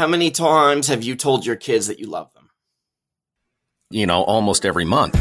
[0.00, 2.48] How many times have you told your kids that you love them?
[3.90, 5.14] You know, almost every month.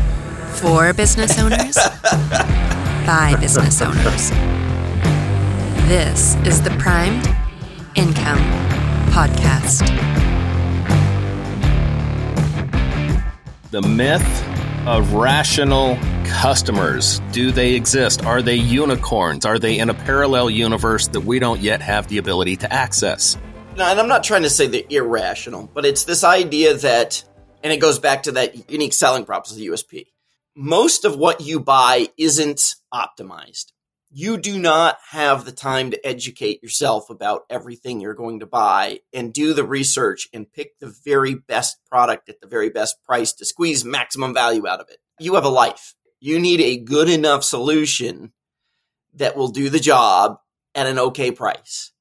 [0.57, 1.75] For business owners,
[3.05, 4.29] by business owners.
[5.89, 7.27] This is the Primed
[7.95, 8.37] Income
[9.11, 9.85] Podcast.
[13.71, 14.47] The myth
[14.87, 17.19] of rational customers.
[17.33, 18.25] Do they exist?
[18.25, 19.45] Are they unicorns?
[19.45, 23.35] Are they in a parallel universe that we don't yet have the ability to access?
[23.81, 27.23] And I'm not trying to say they're irrational, but it's this idea that,
[27.63, 30.07] and it goes back to that unique selling proposition, the USP.
[30.53, 33.67] Most of what you buy isn't optimized.
[34.11, 38.99] You do not have the time to educate yourself about everything you're going to buy
[39.13, 43.31] and do the research and pick the very best product at the very best price
[43.33, 44.97] to squeeze maximum value out of it.
[45.21, 45.95] You have a life.
[46.19, 48.33] You need a good enough solution
[49.13, 50.39] that will do the job
[50.75, 51.93] at an okay price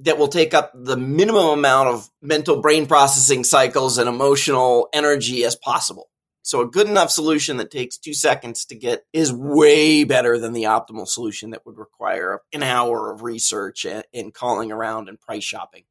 [0.00, 5.44] that will take up the minimum amount of mental brain processing cycles and emotional energy
[5.44, 6.10] as possible.
[6.42, 10.52] So a good enough solution that takes two seconds to get is way better than
[10.52, 15.44] the optimal solution that would require an hour of research and, calling around and price
[15.44, 15.84] shopping.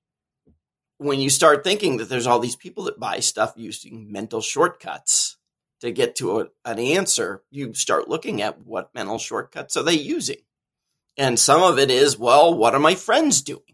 [0.99, 5.37] When you start thinking that there's all these people that buy stuff using mental shortcuts
[5.81, 9.93] to get to a, an answer, you start looking at what mental shortcuts are they
[9.95, 10.37] using?
[11.17, 13.72] And some of it is, well, what are my friends doing?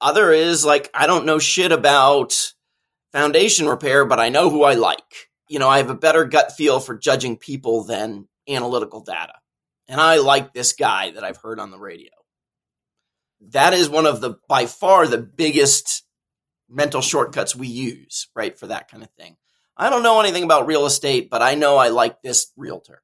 [0.00, 2.52] Other is like, I don't know shit about
[3.12, 5.28] foundation repair, but I know who I like.
[5.48, 9.34] You know, I have a better gut feel for judging people than analytical data.
[9.88, 12.10] And I like this guy that I've heard on the radio.
[13.48, 16.04] That is one of the, by far, the biggest
[16.68, 19.36] mental shortcuts we use, right, for that kind of thing.
[19.76, 23.02] I don't know anything about real estate, but I know I like this realtor.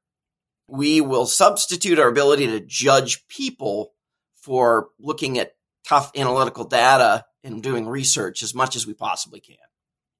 [0.68, 3.92] We will substitute our ability to judge people
[4.34, 5.55] for looking at
[5.86, 9.56] tough analytical data and doing research as much as we possibly can.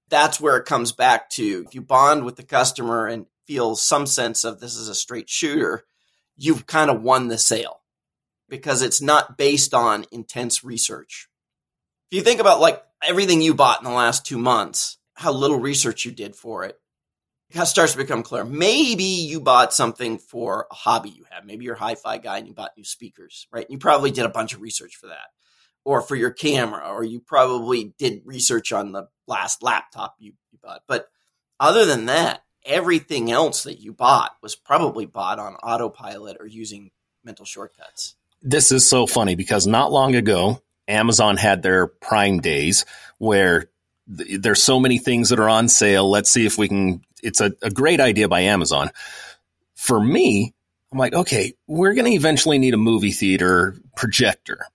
[0.09, 4.07] That's where it comes back to if you bond with the customer and feel some
[4.07, 5.85] sense of this is a straight shooter,
[6.37, 7.81] you've kind of won the sale
[8.49, 11.29] because it's not based on intense research.
[12.11, 15.59] If you think about like everything you bought in the last two months, how little
[15.59, 16.79] research you did for it,
[17.51, 18.45] it starts to become clear.
[18.45, 21.45] Maybe you bought something for a hobby you have.
[21.45, 23.67] Maybe you're a hi-fi guy and you bought new speakers, right?
[23.69, 25.27] You probably did a bunch of research for that
[25.87, 30.59] or for your camera, or you probably did research on the last laptop you, you
[30.61, 30.83] bought.
[30.89, 31.09] But
[31.61, 36.91] other than that, everything else that you bought was probably bought on autopilot or using
[37.25, 38.17] mental shortcuts.
[38.43, 42.85] This is so funny because not long ago, Amazon had their Prime Days
[43.19, 43.71] where
[44.15, 46.11] th- there's so many things that are on sale.
[46.11, 47.03] Let's see if we can.
[47.23, 48.91] It's a, a great idea by Amazon.
[49.77, 50.53] For me,
[50.91, 54.67] I'm like, okay, we're going to eventually need a movie theater projector.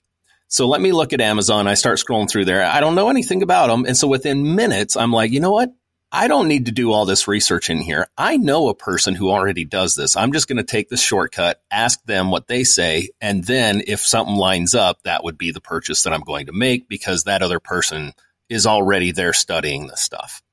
[0.52, 1.66] So let me look at Amazon.
[1.66, 2.66] I start scrolling through there.
[2.66, 3.86] I don't know anything about them.
[3.86, 5.74] And so within minutes, I'm like, you know what?
[6.12, 8.08] I don't need to do all this research in here.
[8.18, 10.18] I know a person who already does this.
[10.18, 14.02] I'm just going to take this shortcut, ask them what they say, and then if
[14.02, 17.42] something lines up, that would be the purchase that I'm going to make because that
[17.42, 18.12] other person
[18.50, 20.44] is already there studying this stuff.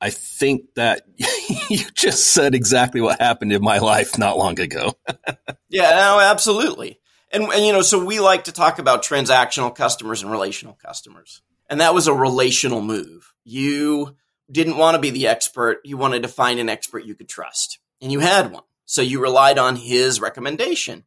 [0.00, 1.02] I think that
[1.68, 4.92] you just said exactly what happened in my life not long ago.
[5.68, 7.00] yeah, no, absolutely.
[7.30, 11.42] And, and, you know, so we like to talk about transactional customers and relational customers.
[11.68, 13.34] And that was a relational move.
[13.44, 14.16] You
[14.50, 15.80] didn't want to be the expert.
[15.84, 17.78] You wanted to find an expert you could trust.
[18.00, 18.62] And you had one.
[18.86, 21.04] So you relied on his recommendation.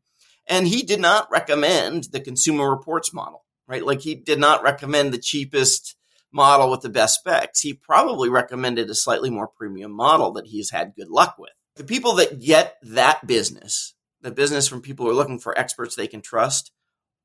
[0.47, 3.83] And he did not recommend the consumer reports model, right?
[3.83, 5.95] Like he did not recommend the cheapest
[6.31, 7.61] model with the best specs.
[7.61, 11.51] He probably recommended a slightly more premium model that he's had good luck with.
[11.75, 15.95] The people that get that business the business from people who are looking for experts
[15.95, 16.71] they can trust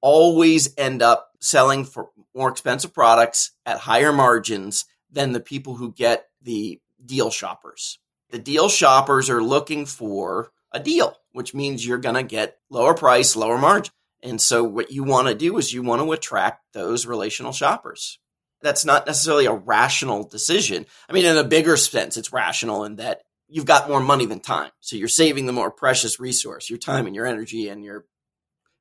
[0.01, 5.93] always end up selling for more expensive products at higher margins than the people who
[5.93, 7.99] get the deal shoppers.
[8.31, 12.95] The deal shoppers are looking for a deal, which means you're going to get lower
[12.95, 13.93] price, lower margin.
[14.23, 18.19] And so what you want to do is you want to attract those relational shoppers.
[18.63, 20.87] That's not necessarily a rational decision.
[21.09, 24.41] I mean, in a bigger sense, it's rational in that you've got more money than
[24.41, 24.71] time.
[24.81, 28.05] So you're saving the more precious resource, your time and your energy and your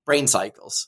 [0.06, 0.88] brain cycles.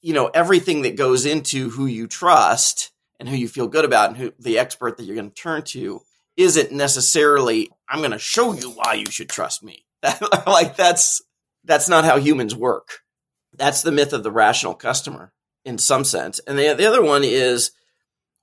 [0.00, 4.10] You know, everything that goes into who you trust and who you feel good about
[4.10, 6.00] and who the expert that you're going to turn to
[6.36, 9.84] isn't necessarily I'm going to show you why you should trust me.
[10.46, 11.20] like that's
[11.64, 13.00] that's not how humans work.
[13.54, 15.32] That's the myth of the rational customer
[15.64, 16.38] in some sense.
[16.46, 17.72] And the, the other one is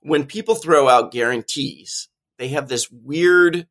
[0.00, 2.08] when people throw out guarantees,
[2.38, 3.66] they have this weird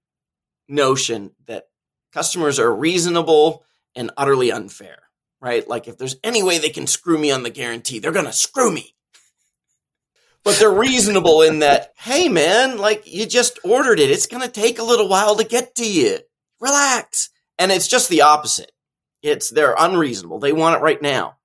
[0.67, 1.67] notion that
[2.13, 3.63] customers are reasonable
[3.95, 5.03] and utterly unfair,
[5.41, 5.67] right?
[5.67, 8.33] Like if there's any way they can screw me on the guarantee, they're going to
[8.33, 8.95] screw me.
[10.45, 14.12] but they're reasonable in that, hey man, like you just ordered it.
[14.12, 16.19] It's going to take a little while to get to you.
[16.62, 17.31] Relax.
[17.57, 18.71] And it's just the opposite.
[19.23, 20.39] It's they're unreasonable.
[20.39, 21.38] They want it right now.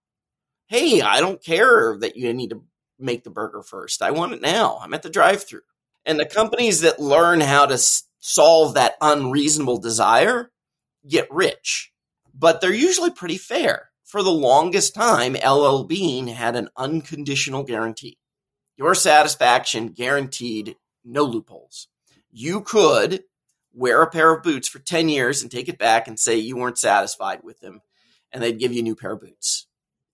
[0.66, 2.62] Hey, I don't care that you need to
[2.98, 4.02] make the burger first.
[4.02, 4.78] I want it now.
[4.82, 5.62] I'm at the drive-through.
[6.04, 7.78] And the companies that learn how to
[8.20, 10.50] solve that unreasonable desire
[11.08, 11.92] get rich.
[12.32, 13.90] But they're usually pretty fair.
[14.04, 18.18] For the longest time, LL Bean had an unconditional guarantee.
[18.76, 21.88] Your satisfaction guaranteed, no loopholes.
[22.30, 23.24] You could
[23.72, 26.56] wear a pair of boots for 10 years and take it back and say you
[26.56, 27.82] weren't satisfied with them,
[28.32, 29.66] and they'd give you a new pair of boots.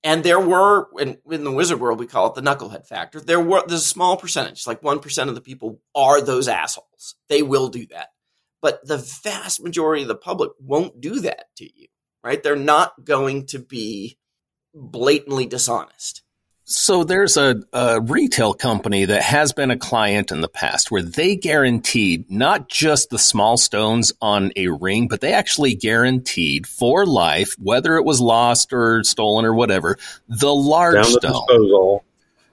[0.06, 3.20] And there were, in, in the wizard world, we call it the knucklehead factor.
[3.20, 7.16] There were, there's a small percentage, like 1% of the people are those assholes.
[7.28, 8.10] They will do that.
[8.62, 11.88] But the vast majority of the public won't do that to you,
[12.22, 12.40] right?
[12.40, 14.16] They're not going to be
[14.72, 16.22] blatantly dishonest.
[16.68, 21.00] So there's a, a, retail company that has been a client in the past where
[21.00, 27.06] they guaranteed not just the small stones on a ring, but they actually guaranteed for
[27.06, 29.96] life, whether it was lost or stolen or whatever,
[30.26, 31.46] the large Down the stone.
[31.46, 32.04] disposal.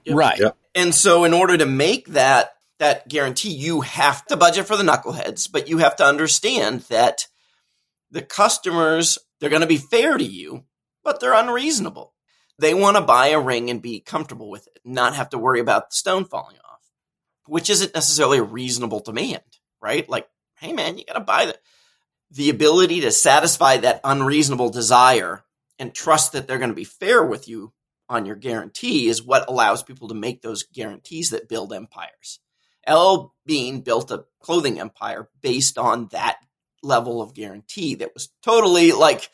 [0.04, 0.16] Yep.
[0.16, 0.38] Right.
[0.38, 0.56] Yep.
[0.76, 4.84] And so in order to make that that guarantee, you have to budget for the
[4.84, 7.26] knuckleheads, but you have to understand that
[8.12, 10.62] the customers, they're going to be fair to you,
[11.02, 12.13] but they're unreasonable.
[12.58, 15.60] They want to buy a ring and be comfortable with it, not have to worry
[15.60, 16.80] about the stone falling off,
[17.46, 19.42] which isn't necessarily a reasonable demand,
[19.80, 20.08] right?
[20.08, 20.28] Like,
[20.60, 21.58] hey man, you got to buy the
[22.30, 25.44] the ability to satisfy that unreasonable desire
[25.78, 27.72] and trust that they're going to be fair with you
[28.08, 32.40] on your guarantee is what allows people to make those guarantees that build empires.
[32.86, 33.34] L.
[33.46, 36.38] Bean built a clothing empire based on that
[36.82, 39.30] level of guarantee that was totally like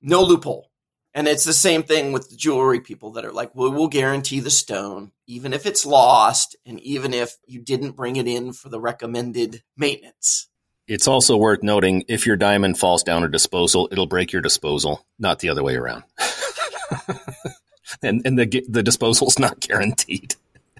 [0.00, 0.70] no loophole.
[1.16, 4.40] And it's the same thing with the jewelry people that are like, well, we'll guarantee
[4.40, 8.68] the stone, even if it's lost, and even if you didn't bring it in for
[8.68, 10.50] the recommended maintenance.
[10.86, 15.06] It's also worth noting if your diamond falls down a disposal, it'll break your disposal,
[15.18, 16.04] not the other way around.
[18.02, 20.34] and and the the disposal's not guaranteed.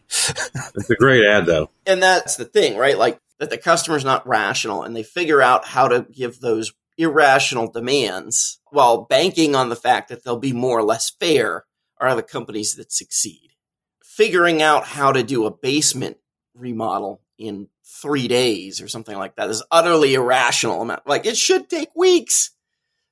[0.06, 1.70] It's a great ad, though.
[1.86, 2.98] And that's the thing, right?
[2.98, 7.70] Like that the customer's not rational and they figure out how to give those irrational
[7.70, 11.64] demands while banking on the fact that they'll be more or less fair
[11.98, 13.50] are the companies that succeed.
[14.02, 16.16] Figuring out how to do a basement
[16.54, 20.96] remodel in three days or something like that is utterly irrational.
[21.06, 22.50] Like it should take weeks.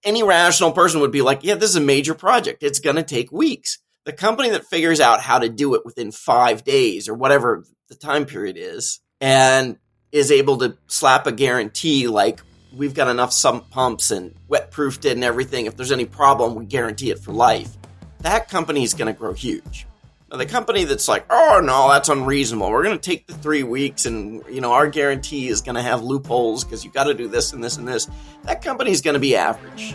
[0.05, 2.63] Any rational person would be like, yeah, this is a major project.
[2.63, 3.79] It's going to take weeks.
[4.05, 7.95] The company that figures out how to do it within five days or whatever the
[7.95, 9.79] time period is and
[10.13, 12.41] is able to slap a guarantee like
[12.77, 15.67] we've got enough sump pumps and wet proofed it and everything.
[15.67, 17.77] If there's any problem, we guarantee it for life.
[18.21, 19.87] That company is going to grow huge.
[20.31, 22.71] Now, the company that's like, oh no, that's unreasonable.
[22.71, 25.83] We're going to take the three weeks, and you know our guarantee is going to
[25.83, 28.09] have loopholes because you got to do this and this and this.
[28.43, 29.95] That company is going to be average.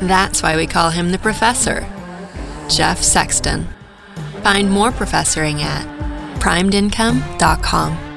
[0.00, 1.80] That's why we call him the professor,
[2.68, 3.66] Jeff Sexton.
[4.42, 5.86] Find more professoring at
[6.40, 8.07] primedincome.com.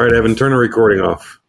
[0.00, 1.39] All right, Evan, turn the recording off.